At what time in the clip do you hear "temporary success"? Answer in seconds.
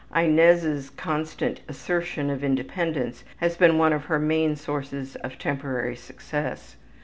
5.37-6.75